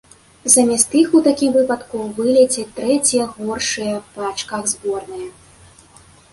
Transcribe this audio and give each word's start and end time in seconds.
Замест 0.53 0.95
іх 1.01 1.11
у 1.19 1.21
такім 1.27 1.51
выпадку 1.57 2.01
вылецяць 2.21 2.67
трэція 2.79 3.29
горшыя 3.37 3.95
па 4.17 4.21
ачках 4.33 4.63
зборныя. 4.75 5.29